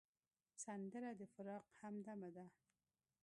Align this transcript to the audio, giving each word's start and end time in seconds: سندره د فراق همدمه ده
سندره 0.63 1.11
د 1.19 1.21
فراق 1.33 1.65
همدمه 1.81 2.29
ده 2.35 2.45